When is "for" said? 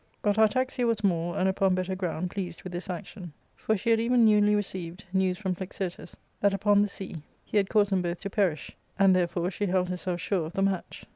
3.55-3.77